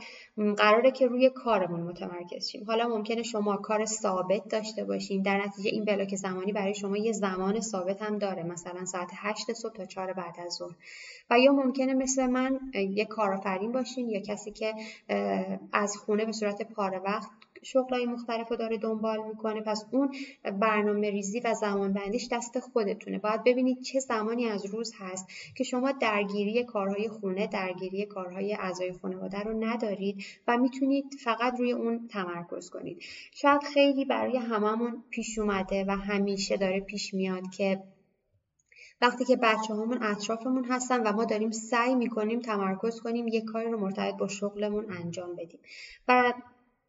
[0.57, 2.65] قراره که روی کارمون متمرکز شیم.
[2.67, 7.13] حالا ممکنه شما کار ثابت داشته باشین در نتیجه این بلاک زمانی برای شما یه
[7.13, 10.75] زمان ثابت هم داره مثلا ساعت 8 صبح تا 4 بعد از ظهر.
[11.31, 14.75] و یا ممکنه مثل من یه کارآفرین باشین یا کسی که
[15.73, 17.31] از خونه به صورت پاره وقت
[17.63, 19.61] شغلای مختلف رو داره دنبال می‌کنه.
[19.61, 20.15] پس اون
[20.61, 23.19] برنامه ریزی و زمان بندیش دست خودتونه.
[23.19, 28.93] باید ببینید چه زمانی از روز هست که شما درگیری کارهای خونه درگیری کارهای اعضای
[28.93, 33.03] خانواده رو ندارید و می‌تونید فقط روی اون تمرکز کنید.
[33.35, 37.83] شاید خیلی برای هممون پیش اومده و همیشه داره پیش میاد که
[39.01, 43.71] وقتی که بچه همون اطرافمون هستن و ما داریم سعی می‌کنیم تمرکز کنیم یه کاری
[43.71, 45.61] رو مرتبط با شغلمون انجام بدیم.
[46.09, 46.33] و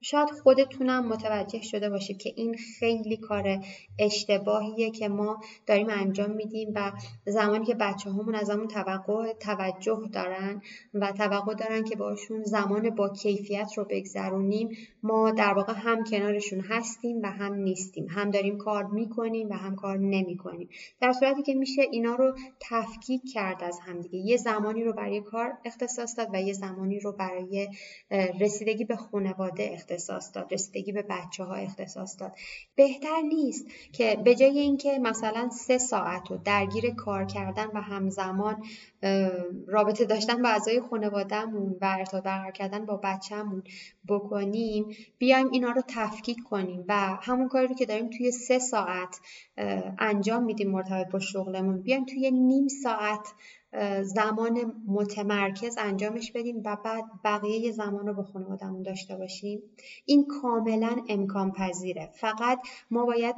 [0.01, 3.63] شاید خودتونم متوجه شده باشید که این خیلی کار
[3.99, 6.91] اشتباهیه که ما داریم انجام میدیم و
[7.25, 10.61] زمانی که بچه همون از همون توقع توجه دارن
[10.93, 16.59] و توقع دارن که باشون زمان با کیفیت رو بگذرونیم ما در واقع هم کنارشون
[16.59, 18.07] هستیم و هم نیستیم.
[18.09, 20.69] هم داریم کار می‌کنیم و هم کار نمی‌کنیم.
[21.01, 25.53] در صورتی که میشه اینا رو تفکیک کرد از همدیگه یه زمانی رو برای کار
[25.65, 27.67] اختصاص داد و یه زمانی رو برای
[28.39, 32.31] رسیدگی به خانواده اختصاص داد رسیدگی به بچه ها اختصاص داد.
[32.75, 38.63] بهتر نیست که به جای اینکه مثلا سه ساعت رو درگیر کار کردن و همزمان
[39.67, 43.63] رابطه داشتن با اعضای خانوادهمون و ارتباط برقرار کردن با بچهمون
[44.07, 49.19] بکنیم بیایم اینا رو تفکیک کنیم و همون کاری رو که داریم توی سه ساعت
[49.99, 51.81] انجام میدیم مرتبط با شغلمون.
[51.81, 53.27] بیایم توی نیم ساعت
[54.03, 59.61] زمان متمرکز انجامش بدیم و بعد بقیه زمان رو به خانوادهمون داشته باشیم.
[60.05, 62.09] این کاملا امکان پذیره.
[62.13, 62.59] فقط
[62.91, 63.35] ما باید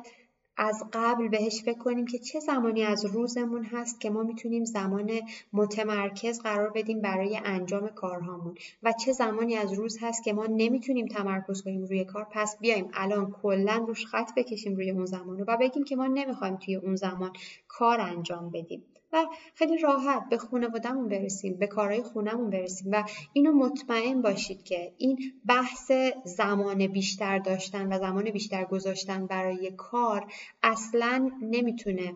[0.58, 5.12] از قبل بهش فکر کنیم که چه زمانی از روزمون هست که ما می‌تونیم زمان
[5.54, 11.06] متمرکز قرار بدیم برای انجام کارهامون و چه زمانی از روز هست که ما نمی‌تونیم
[11.08, 12.28] تمرکز کنیم روی کار.
[12.32, 16.56] پس بیایم الان کلا روش خط بکشیم روی اون زمان و بگیم که ما نمی‌خوایم
[16.56, 17.34] توی اون زمان
[17.68, 18.84] کار انجام بدیم.
[19.14, 24.94] و خیلی راحت به خانوادهمون برسیم به کارهای خونهمون برسیم و اینو مطمئن باشید که
[24.98, 25.92] این بحث
[26.24, 32.16] زمان بیشتر داشتن و زمان بیشتر گذاشتن برای کار اصلا نمی‌تونه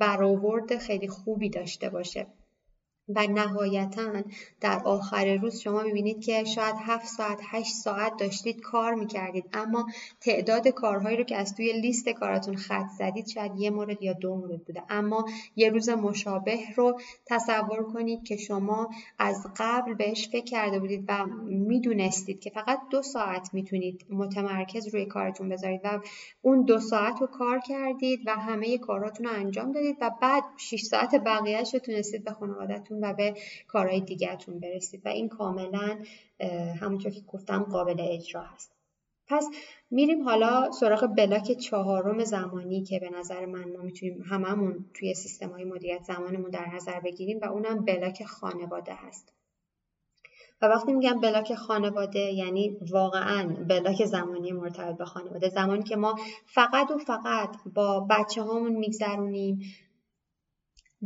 [0.00, 2.26] برآورد خیلی خوبی داشته باشه.
[3.08, 4.22] و نهایتا
[4.60, 9.44] در آخر روز شما می‌بینید که شاید 7 ساعت 8 ساعت داشتید کار می‌کردید.
[9.52, 9.86] اما
[10.20, 14.36] تعداد کارهایی رو که از توی لیست کاراتون خط زدید شاید یه مورد یا دو
[14.36, 14.82] مورد بوده.
[14.88, 15.24] اما
[15.56, 21.26] یه روز مشابه رو تصور کنید که شما از قبل بهش فکر کرده بودید و
[21.44, 26.00] می‌دونستید که فقط دو ساعت می‌تونید متمرکز روی کارتون بذارید و
[26.42, 30.82] اون دو ساعت رو کار کردید و همه کاراتون رو انجام دادید و بعد 6
[30.82, 32.32] ساعت بقیهش رو تونستید به
[32.94, 33.34] خانوادتون و به
[33.66, 35.98] کارهای دیگرتون برسید و این کاملا
[36.80, 38.72] همونطور که گفتم قابل اجرا هست.
[39.26, 39.46] پس
[39.90, 45.50] میریم حالا سراغ بلاک چهارم زمانی که به نظر من ما می‌تونیم هممون توی سیستم
[45.50, 49.32] های مدیریت زمانمون در نظر بگیریم و اونم بلاک خانواده هست.
[50.62, 55.48] و وقتی میگم بلاک خانواده یعنی واقعا بلاک زمانی مرتبط به خانواده.
[55.48, 56.14] زمانی که ما
[56.46, 59.60] فقط و فقط با بچه هامون میگذرونیم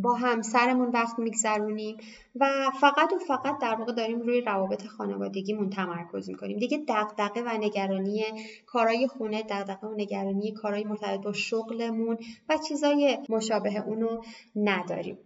[0.03, 1.97] با همسرمون وقت میگذرونیم
[2.35, 6.59] و فقط و فقط در واقع داریم روی روابط خانوادگیمون تمرکز می‌کنیم.
[6.59, 8.25] دیگه دغدغه و نگرانی
[8.67, 14.23] کارهای خونه دغدغه و نگرانی کارهای مرتبط با شغلمون و چیزای مشابه اونو
[14.57, 15.19] نداریم.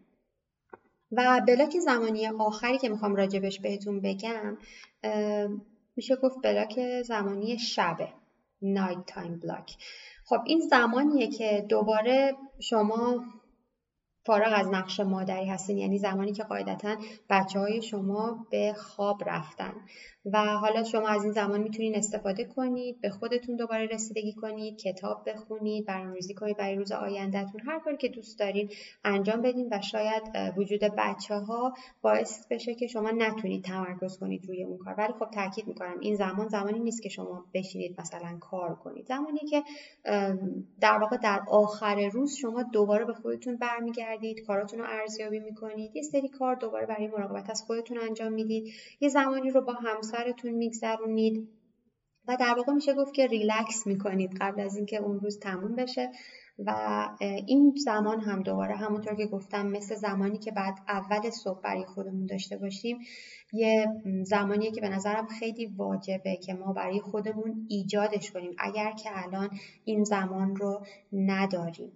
[1.13, 4.57] و block زمانی آخری که می‌خوام راجبش بهتون بگم
[5.97, 8.09] میشه گفت block زمانی شبه
[8.62, 9.77] night time block
[10.25, 13.25] خب این زمانیه که دوباره شما
[14.25, 16.97] فارغ از نقش مادری هستین یعنی زمانی که قاعدتا
[17.31, 19.73] بچه های شما به خواب رفتن.
[20.33, 25.31] و حالا شما از این زمان می‌تونید استفاده کنید به خودتون دوباره رسیدگی کنید کتاب
[25.31, 28.71] بخونید برنامه‌ریزی کنید برای روز آیندهتون هر کاری که دوست دارین
[29.05, 30.23] انجام بدین و شاید
[30.57, 34.95] وجود بچه ها باعث بشه که شما نتونید تمرکز کنید روی اون کار.
[34.99, 39.07] ولی خب تاکید می‌کنم این زمان زمانی نیست که شما بشینید مثلا کار کنید.
[39.07, 39.63] زمانی که
[40.81, 44.12] در واقع در آخر روز شما دوباره به خودتون برمیگردید
[44.46, 49.09] کاراتون رو ارزیابی می‌کنید یه سری کار دوباره برای مراقبت از خودتون انجام می‌دید یه
[49.09, 51.48] زمانی رو با هم همسرتون میگذرونید
[52.29, 56.11] و در واقع میشه گفت که ریلکس می‌کنید قبل از اینکه اون روز تموم بشه
[56.59, 57.09] و
[57.46, 62.27] این زمان هم دوباره همونطور که گفتم مثل زمانی که بعد اول صبح برای خودمون
[62.27, 62.98] داشته باشیم
[63.53, 63.87] یه
[64.25, 69.51] زمانیه که به نظرم خیلی واجبه که ما برای خودمون ایجادش کنیم اگر که الان
[69.85, 71.92] این زمان رو نداریم.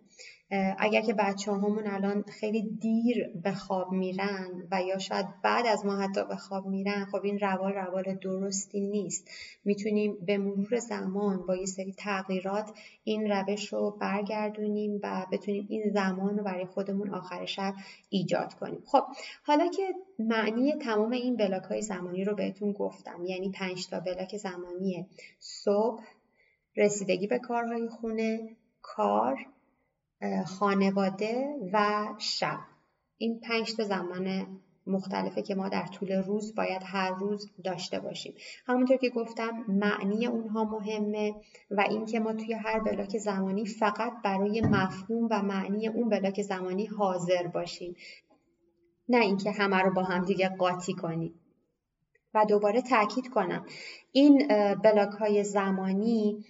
[0.79, 5.87] اگر که بچه همون الان خیلی دیر به خواب میرن و یا شاید بعد از
[5.87, 9.31] ما حتی به خواب میرن خب این روال روال درستی نیست.
[9.65, 12.71] می‌تونیم به مرور زمان با یه سری تغییرات
[13.05, 17.75] این روش رو برگردونیم و بتونیم این زمان رو برای خودمون آخر شب
[18.09, 18.83] ایجاد کنیم.
[18.87, 19.03] خب
[19.43, 24.37] حالا که معنی تمام این بلاک های زمانی رو بهتون گفتم یعنی پنج تا بلاک
[24.37, 25.07] زمانی
[25.39, 26.03] صبح
[26.77, 29.47] رسیدگی به کارهای خونه کار
[30.47, 32.59] خانواده و شب.
[33.19, 34.47] این پنج تا زمان
[34.87, 38.35] مختلفه که ما در طول روز باید هر روز داشته باشیم.
[38.67, 41.35] همونطور که گفتم معنی اونها مهمه
[41.71, 46.87] و اینکه ما توی هر بلاک زمانی فقط برای مفهوم و معنی اون بلاک زمانی
[46.87, 47.97] حاضر باشیم.
[49.09, 51.35] نه اینکه همه رو با هم دیگه قاطی کنیم.
[52.35, 53.67] و دوباره تاکید کنم
[54.13, 54.49] این
[54.83, 56.45] بلاک های زمانی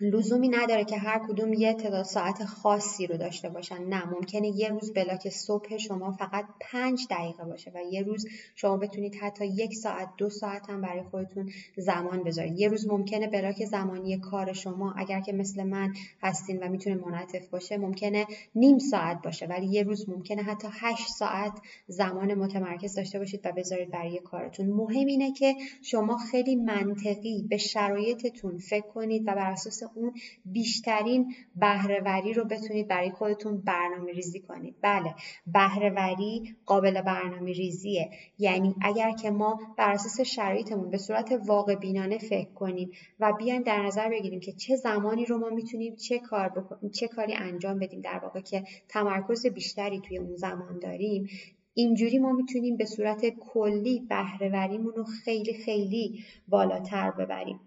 [0.00, 3.84] لزومی نداره که هر کدوم یه تعداد ساعت خاصی رو داشته باشن.
[3.84, 8.76] نه ممکنه یه روز بلاک صبح شما فقط پنج دقیقه باشه و یه روز شما
[8.76, 12.58] بتونید حتی یک ساعت دو ساعت هم برای خودتون زمان بذارید.
[12.58, 17.48] یه روز ممکنه بلاک زمانی کار شما اگر که مثل من هستین و می‌تونه منعطف
[17.48, 21.52] باشه ممکنه نیم ساعت باشه ولی یه روز ممکنه حتی هشت ساعت
[21.88, 24.66] زمان متمرکز داشته باشید و بذارید برای کارتون.
[24.66, 30.12] مهم اینه که شما خیلی منطقی به شرایطتون فکر کنید و بر اساس اون
[30.44, 34.74] بیشترین بهرهوری رو بتونید برای خودتون برنامه ریزی کنید.
[34.82, 35.14] بله
[35.46, 42.18] بهرهوری قابل برنامه ریزیه یعنی اگر که ما بر اساس شرایطمون به صورت واقع بینانه
[42.18, 46.48] فکر کنیم و بیایم در نظر بگیریم که چه زمانی رو ما می‌تونیم چه کار
[46.48, 51.28] بکنیم چه کاری انجام بدیم در واقع که تمرکز بیشتری توی اون زمان داریم
[51.74, 57.60] اینجوری ما می‌تونیم به صورت کلی بهرهوریمون رو خیلی خیلی بالاتر ببریم.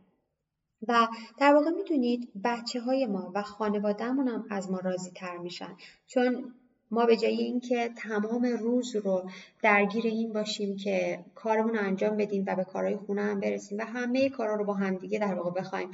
[0.87, 5.75] و در واقع می‌دونید بچه های ما و خانوادهمون هم از ما راضی تر میشن.
[6.07, 6.53] چون
[6.91, 9.29] ما به جای اینکه تمام روز رو
[9.61, 13.81] درگیر این باشیم که کارمون رو انجام بدیم و به کارهای خونه هم برسیم و
[13.81, 15.91] همه کارا رو با همدیگه در واقع بخوایم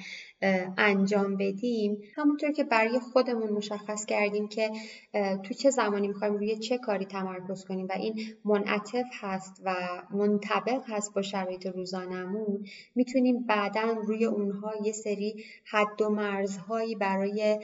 [0.77, 4.71] انجام بدیم همونطور که برای خودمون مشخص کردیم که
[5.43, 9.75] تو چه زمانی می‌خوایم روی چه کاری تمرکز کنیم و این منعطف هست و
[10.11, 17.59] منطبق هست با شرایط روزانمون می‌تونیم بعدا روی اونها یه سری حد و مرزهایی برای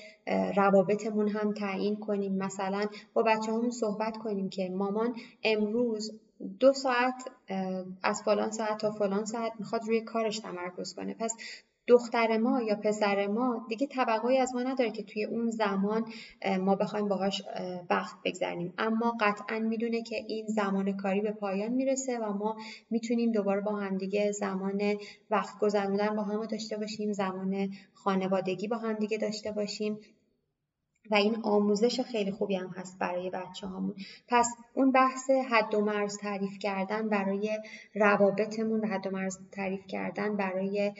[0.55, 2.35] روابطمون هم تعیین کنیم.
[2.35, 2.85] مثلا
[3.25, 6.19] بچه همون صحبت کنیم که مامان امروز
[6.59, 7.13] دو ساعت
[8.03, 11.13] از فلان ساعت تا فلان ساعت می‌خواد روی کارش تمرکز کنه.
[11.19, 11.35] پس
[11.88, 16.05] دختر ما یا پسر ما دیگه طبقایی از ما نداره که توی اون زمان
[16.59, 17.43] ما بخوایم باهاش
[17.89, 18.73] وقت بگذریم.
[18.77, 22.57] اما قطعا می‌دونه که این زمان کاری به پایان می‌رسه و ما
[22.89, 24.81] می‌تونیم دوباره با هم دیگه زمان
[25.29, 29.99] وقت گذروندن با هم داشته باشیم زمان خانوادگی با هم دیگه داشته باشیم.
[31.11, 33.95] و این آموزش خیلی خوبی هم هست برای بچه هامون
[34.27, 37.59] پس اون بحث حد و مرز تعریف کردن برای
[37.95, 40.91] روابطمون و حد و مرز تعریف کردن برای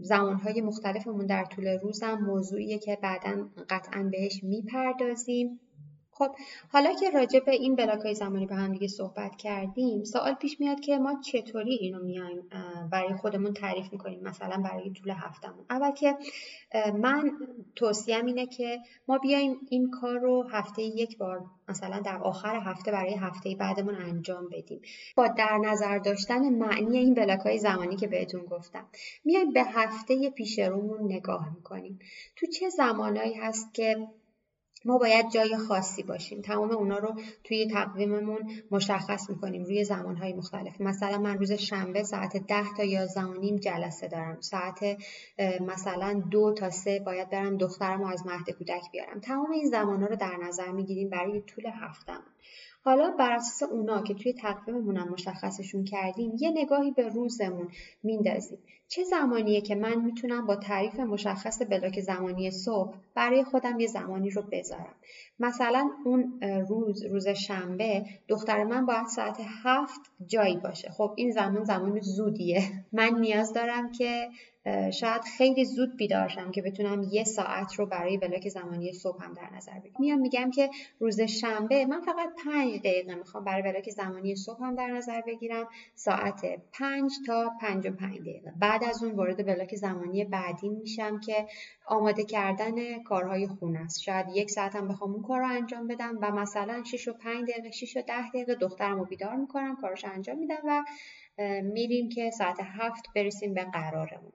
[0.00, 5.60] زمانهای مختلفمون در طول روزم موضوعیه که بعدا قطعا بهش می‌پردازیم.
[6.18, 6.30] خب
[6.72, 10.60] حالا که راجع به این بلاک های زمانی به هم دیگه صحبت کردیم سوال پیش
[10.60, 12.48] میاد که ما چطوری اینو میایم
[12.92, 16.16] برای خودمون تعریف می‌کنیم مثلا برای طول هفتمون اول که
[16.94, 17.32] من
[17.76, 18.78] توصیم اینه که
[19.08, 23.94] ما بیایم این کار رو هفته یک بار مثلا در آخر هفته برای هفته بعدمون
[23.94, 24.80] انجام بدیم.
[25.16, 28.86] با در نظر داشتن معنی این بلاک های زمانی که بهتون گفتم.
[29.24, 31.98] میایم به هفته پیش رومون نگاه می‌کنیم.
[32.36, 34.08] تو چه زمانهایی هست که
[34.84, 36.42] ما باید جای خاصی باشیم.
[36.42, 37.14] تمام اونا رو
[37.44, 40.80] توی تقویممون مشخص می‌کنیم روی زمانهای مختلف.
[40.80, 44.40] مثلا من روز شنبه ساعت ده تا یازده و نیم جلسه دارم.
[44.40, 44.78] ساعت
[45.60, 49.20] مثلا دو تا سه باید برم دخترم رو از مهد کودک بیارم.
[49.20, 52.22] تمام این زمان رو در نظر می‌گیریم برای طول هفتم
[52.84, 57.68] حالا بر اساس اونا که توی تقویممون مشخصشون کردیم یه نگاهی به روزمون
[58.02, 58.58] میندازیم.
[58.88, 64.30] چه زمانیه که من می‌تونم با تعریف مشخص بلاک زمانی صبح برای خودم یه زمانی
[64.30, 64.94] رو بذارم؟
[65.40, 70.90] مثلا اون روز روز شنبه دختر من باید ساعت هفت جایی باشه.
[70.90, 72.62] خب این زمان زمان زودیه.
[72.92, 74.28] من نیاز دارم که
[74.92, 79.56] شاید خیلی زود بیدارشم که بتونم یه ساعت رو برای بلاک زمانی صبح هم در
[79.56, 79.94] نظر بگیرم.
[79.98, 80.70] میام میگم که
[81.00, 85.68] روز شنبه من فقط پنج دقیقه می‌خوام برای بلاک زمانی صبح هم در نظر بگیرم.
[85.94, 86.40] ساعت
[86.72, 88.52] پنج تا پنج و پنج دقیقه.
[88.60, 91.46] بعد از اون وارد بلاک زمانی بعدی میشم که
[91.86, 94.02] آماده کردن کارهای خونه است.
[94.02, 97.50] شاید یک ساعت هم بخوام اون کار رو انجام بدم و مثلا 6 و 5
[97.50, 100.84] دقیقه 6 و 10 دقیقه دخترم رو بیدار می‌کنم کارش انجام میدم و
[101.62, 104.32] میریم که ساعت هفت برسیم به قرارمون.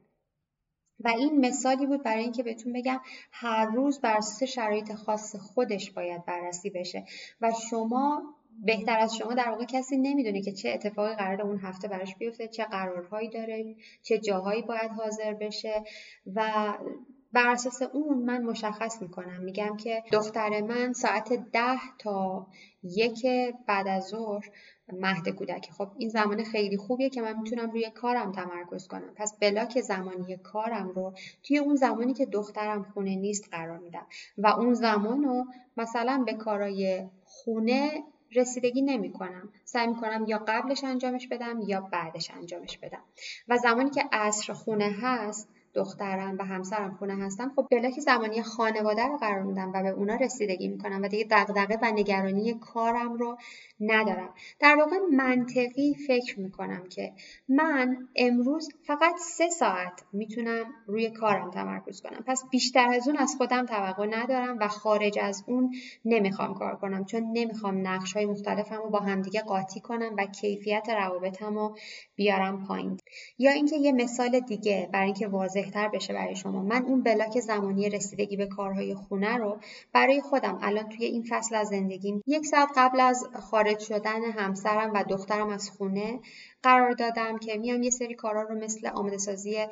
[0.99, 2.99] و این مثالی بود برای اینکه بهتون بگم
[3.31, 7.05] هر روز بر اساس شرایط خاص خودش باید بررسی بشه.
[7.41, 11.87] و شما بهتر از شما در واقع کسی نمی‌دونه که چه اتفاقی قرار اون هفته
[11.87, 15.83] براش بیفته چه قرارهایی داره چه جاهایی باید حاضر بشه
[16.35, 16.73] و
[17.33, 19.43] بر اساس اون من مشخص می‌کنم.
[19.43, 22.47] میگم که دختر من ساعت ده تا
[22.83, 23.25] یک
[23.67, 24.49] بعد از ظهر
[24.93, 29.13] مهد کودک خب این زمان خیلی خوبیه که من می‌تونم روی کارم تمرکز کنم.
[29.15, 31.13] پس بلاک زمانی کارم رو
[31.43, 34.05] توی اون زمانی که دخترم خونه نیست قرار میدم.
[34.37, 35.45] و اون زمان رو
[35.77, 38.03] مثلا به کارای خونه
[38.35, 43.03] رسیدگی نمی کنم سعی می کنم یا قبلش انجامش بدم یا بعدش انجامش بدم.
[43.47, 49.07] و زمانی که عصر خونه هست دخترم و همسرم خونه هستن خب بلاک زمانی خانواده
[49.07, 53.37] رو قرار میدم و به اونا رسیدگی می‌کنم و دیگه دغدغه و نگرانی کارم رو
[53.79, 54.33] ندارم.
[54.59, 57.13] در واقع منطقی فکر می‌کنم که
[57.49, 62.23] من امروز فقط سه ساعت می‌تونم روی کارم تمرکز کنم.
[62.27, 65.73] پس بیشتر از اون از خودم توقع ندارم و خارج از اون
[66.05, 70.89] نمی‌خوام کار کنم چون نمی‌خوام نقش های مختلفم رو با همدیگه قاطی کنم و کیفیت
[70.89, 71.77] روابطم رو
[72.15, 72.97] بیارم پایین.
[73.37, 75.27] یا اینکه یه مثال دیگه برای اینکه
[75.63, 76.63] واضحتر بشه برای شما.
[76.63, 79.59] من اون بلاک زمانی رسیدگی به کارهای خونه رو
[79.93, 84.93] برای خودم الان توی این فصل از زندگیم یک ساعت قبل از خارج شدن همسرم
[84.93, 86.19] و دخترم از خونه
[86.63, 89.65] قرار دادم که میام یه سری کارا رو مثل آماده سازی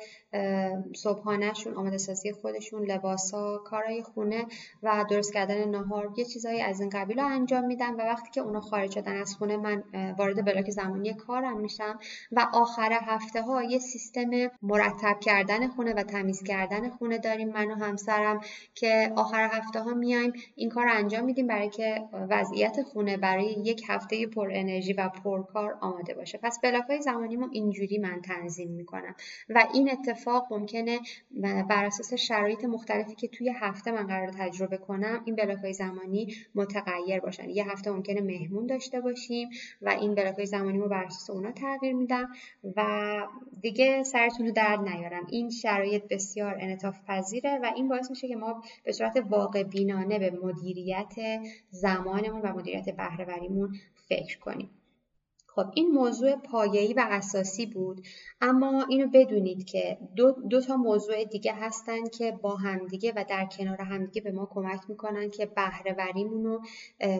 [0.96, 4.46] صبحانهشون آماده سازی خودشون لباسا کارهای خونه
[4.82, 8.40] و درست کردن نهار یه چیزایی از این قبیل رو انجام میدم و وقتی که
[8.40, 9.82] اونا خارج شدن از خونه من
[10.18, 11.98] وارد بلاک زمانی کارم میشم
[12.32, 14.30] و آخر هفته ها یه سیستم
[14.62, 18.40] مرتب کردن خونه و تمیز کردن خونه داریم من و همسرم
[18.74, 23.44] که آخر هفته ها میایم این کار رو انجام میدیم برای که وضعیت خونه برای
[23.44, 26.38] یک هفته پر انرژی و پرکار آماده باشه.
[26.42, 29.14] پس های زمانی ما اینجوری من تنظیم می‌کنم.
[29.48, 31.00] و این اتفاق ممکنه
[31.68, 37.20] بر اساس شرایط مختلفی که توی هفته من قرار تجربه کنم این های زمانی متغیر
[37.20, 37.50] باشن.
[37.50, 39.48] یه هفته ممکنه مهمون داشته باشیم
[39.82, 42.28] و این های زمانی رو بر اساس اونا تغییر میدم
[42.76, 42.82] و
[43.60, 45.26] دیگه سرتون رو درد نیارم.
[45.30, 50.18] این شرایط بسیار انعطاف پذیره و این باعث میشه که ما به صورت واقع بینانه
[50.18, 51.14] به مدیریت
[51.70, 53.74] زمانمون و مدیریت بهرهوریمون
[54.08, 54.70] فکر کنیم.
[55.54, 58.06] خب این موضوع پایه‌ای و اساسی بود
[58.40, 63.46] اما اینو بدونید که دو, دو تا موضوع دیگه هستن که با همدیگه و در
[63.58, 66.60] کنار همدیگه به ما کمک می‌کنن که بهرهوریمون رو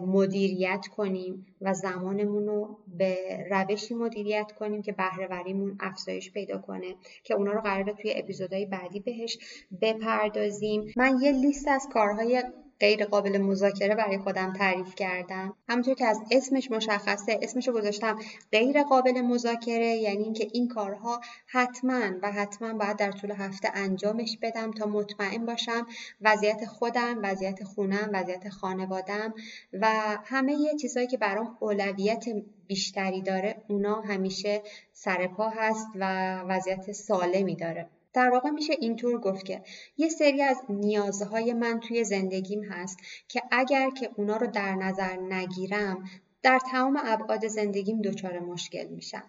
[0.06, 3.16] مدیریت کنیم و زمانمون رو به
[3.50, 9.00] روشی مدیریت کنیم که بهرهوریمون افزایش پیدا کنه که اونا رو قراره توی اپیزودهای بعدی
[9.00, 9.38] بهش
[9.80, 10.92] بپردازیم.
[10.96, 12.42] من یه لیست از کارهای
[12.82, 15.54] غیر قابل مذاکره برای خودم تعریف کردم.
[15.68, 18.18] همونطور که از اسمش مشخصه اسمش رو گذاشتم
[18.52, 24.38] غیر قابل مذاکره یعنی اینکه این کارها حتما و حتما باید در طول هفته انجامش
[24.42, 25.86] بدم تا مطمئن باشم
[26.20, 29.34] وضعیت خودم وضعیت خونم وضعیت خانوادم
[29.72, 29.86] و
[30.24, 32.24] همه یه چیزهایی که برام اولویت
[32.66, 34.62] بیشتری داره اونا همیشه
[34.92, 37.88] سرپا هست و وضعیت سالمی داره.
[38.14, 39.62] در واقع میشه اینطور گفت که
[39.96, 42.98] یه سری از نیازهای من توی زندگیم هست
[43.28, 46.04] که اگر که اونا رو در نظر نگیرم
[46.42, 49.24] در تمام ابعاد زندگیم دچار مشکل میشم.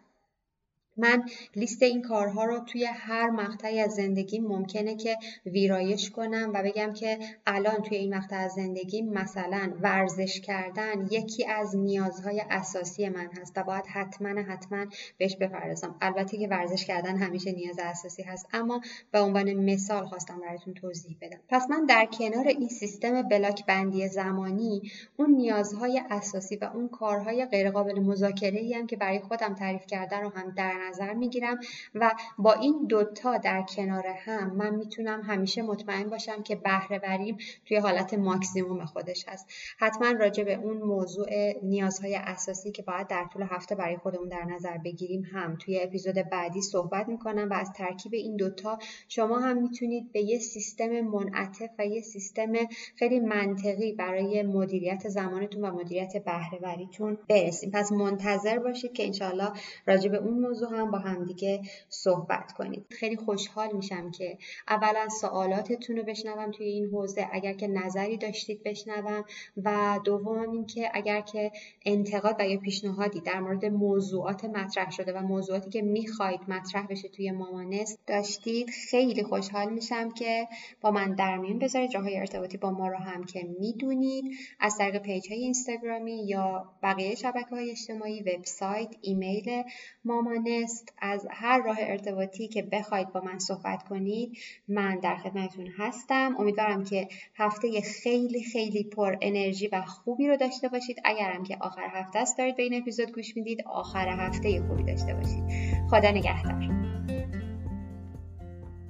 [0.97, 1.23] من
[1.55, 6.93] لیست این کارها رو توی هر مقطعی از زندگی ممکنه که ویرایش کنم و بگم
[6.93, 13.29] که الان توی این مقطع از زندگی مثلا ورزش کردن یکی از نیازهای اساسی من
[13.41, 14.85] هست و باید حتما حتما
[15.17, 15.95] بهش بپردازم.
[16.01, 18.81] البته که ورزش کردن همیشه نیاز اساسی هست اما
[19.11, 21.39] به عنوان مثال خواستم براتون توضیح بدم.
[21.49, 27.45] پس من در کنار این سیستم بلاک بندی زمانی اون نیازهای اساسی و اون کارهای
[27.45, 31.59] غیرقابل مذاکره هم که برای خودم تعریف کردن رو هم در نظر می‌گیرم
[31.95, 37.37] و با این دوتا در کنار هم من می‌تونم همیشه مطمئن باشم که بهره وریم
[37.65, 39.47] توی حالت ماکسیموم خودش هست.
[39.77, 41.27] حتما راجع به اون موضوع
[41.63, 46.15] نیازهای اساسی که باید در طول هفته برای خودمون در نظر بگیریم هم توی اپیزود
[46.31, 51.69] بعدی صحبت می‌کنم و از ترکیب این دوتا شما هم می‌تونید به یه سیستم منعطف
[51.79, 52.53] و یه سیستم
[52.95, 57.71] خیلی منطقی برای مدیریت زمانتون و مدیریت بهره وریتون برسیم.
[57.71, 59.51] پس منتظر باشید که انشاءالله
[59.87, 62.85] راجع به اون موضوع هم با همدیگه صحبت کنید.
[62.89, 68.63] خیلی خوشحال میشم که اولا سوالاتتون رو بشنوم توی این حوزه اگر که نظری داشتید
[68.63, 69.25] بشنوم
[69.63, 71.51] و دوم اینکه اگر که
[71.85, 77.07] انتقاد و یا پیشنهادی در مورد موضوعات مطرح شده و موضوعاتی که می‌خواید مطرح بشه
[77.07, 80.47] توی مامانست داشتید خیلی خوشحال میشم که
[80.81, 81.89] با من در میون بذارید.
[81.89, 84.25] جاهای ارتباطی با ما رو هم که می‌دونید.
[84.59, 89.63] از طریق پیج های اینستاگرامی یا بقیه شبکه های اجتماعی وبسایت ایمیل
[90.05, 90.62] مامانست
[91.01, 94.37] از هر راه ارتباطی که بخواید با من صحبت کنید
[94.67, 96.35] من در خدمتتون هستم.
[96.39, 101.01] امیدوارم که هفته خیلی خیلی پر انرژی و خوبی رو داشته باشید.
[101.05, 105.13] اگرم که آخر هفته است دارید به این اپیزود گوش می‌دید آخر هفته خوبی داشته
[105.13, 105.43] باشید.
[105.91, 106.53] خدا نگهدار.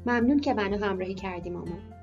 [0.06, 2.03] ممنون که منو همراهی کردی مامان